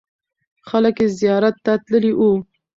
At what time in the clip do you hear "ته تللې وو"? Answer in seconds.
1.65-2.31